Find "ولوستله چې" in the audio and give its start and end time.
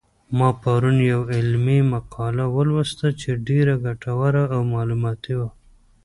2.55-3.29